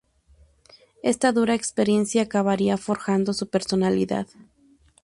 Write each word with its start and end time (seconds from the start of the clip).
Esta 1.03 1.31
dura 1.31 1.53
experiencia 1.53 2.23
acabaría 2.23 2.75
forjando 2.79 3.33
su 3.33 3.49
personalidad. 3.51 4.25